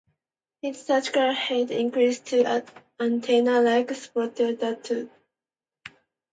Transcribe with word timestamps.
Its 0.63 0.81
structural 0.81 1.31
height 1.35 1.69
includes 1.69 2.21
two 2.21 2.43
antenna-like 2.99 3.91
spires 3.93 4.39
on 4.39 4.55
the 4.55 4.79
top. 5.85 5.93